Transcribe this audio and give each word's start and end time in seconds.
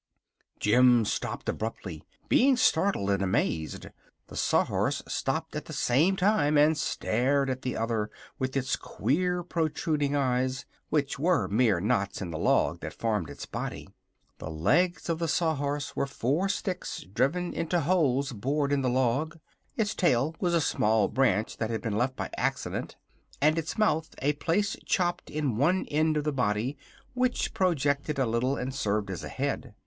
Jim 0.59 1.05
stopped 1.05 1.47
abruptly, 1.47 2.03
being 2.27 2.57
startled 2.57 3.11
and 3.11 3.21
amazed. 3.21 3.85
The 4.29 4.35
Sawhorse 4.35 5.03
stopped 5.07 5.55
at 5.55 5.65
the 5.65 5.73
same 5.73 6.15
time 6.15 6.57
and 6.57 6.75
stared 6.75 7.51
at 7.51 7.61
the 7.61 7.77
other 7.77 8.09
with 8.39 8.57
its 8.57 8.75
queer 8.75 9.43
protruding 9.43 10.15
eyes, 10.15 10.65
which 10.89 11.19
were 11.19 11.47
mere 11.47 11.79
knots 11.79 12.19
in 12.19 12.31
the 12.31 12.39
log 12.39 12.79
that 12.79 12.95
formed 12.95 13.29
its 13.29 13.45
body. 13.45 13.89
The 14.39 14.49
legs 14.49 15.07
of 15.07 15.19
the 15.19 15.27
Sawhorse 15.27 15.95
were 15.95 16.07
four 16.07 16.49
sticks 16.49 17.03
driven 17.03 17.53
into 17.53 17.81
holes 17.81 18.31
bored 18.31 18.71
in 18.73 18.81
the 18.81 18.89
log; 18.89 19.37
its 19.77 19.93
tail 19.93 20.33
was 20.39 20.55
a 20.55 20.61
small 20.61 21.09
branch 21.09 21.57
that 21.57 21.69
had 21.69 21.83
been 21.83 21.95
left 21.95 22.15
by 22.15 22.31
accident 22.37 22.95
and 23.39 23.55
its 23.55 23.77
mouth 23.77 24.15
a 24.19 24.33
place 24.33 24.75
chopped 24.83 25.29
in 25.29 25.57
one 25.57 25.85
end 25.91 26.17
of 26.17 26.23
the 26.23 26.33
body 26.33 26.75
which 27.13 27.53
projected 27.53 28.17
a 28.17 28.25
little 28.25 28.57
and 28.57 28.73
served 28.73 29.11
as 29.11 29.23
a 29.23 29.29
head. 29.29 29.75